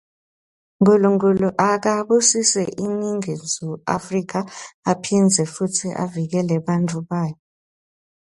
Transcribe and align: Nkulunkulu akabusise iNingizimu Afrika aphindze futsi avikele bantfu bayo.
Nkulunkulu 0.79 1.47
akabusise 1.71 2.63
iNingizimu 2.85 3.73
Afrika 3.97 4.39
aphindze 4.91 5.43
futsi 5.53 5.87
avikele 6.03 6.55
bantfu 6.65 6.99
bayo. 7.09 7.37